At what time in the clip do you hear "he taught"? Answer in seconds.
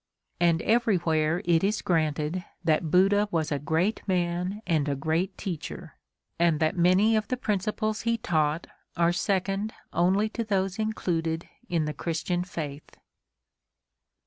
8.01-8.65